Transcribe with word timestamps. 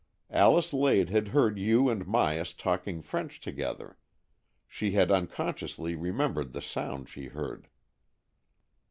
Alice 0.31 0.73
Lade 0.73 1.11
had 1.11 1.27
heard 1.27 1.59
you 1.59 1.87
and 1.87 2.07
Myas 2.07 2.57
talking 2.57 3.03
French 3.03 3.39
together. 3.39 3.99
She 4.67 4.93
had 4.93 5.11
unconsciously 5.11 5.95
remem 5.95 6.33
bered 6.33 6.53
the 6.53 6.61
sounds 6.63 7.11
she 7.11 7.25
heard." 7.25 7.67